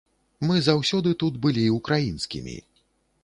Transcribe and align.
Мы 0.51 0.55
заўсёды 0.67 1.11
тут 1.21 1.37
былі 1.45 1.65
украінскімі. 1.77 2.57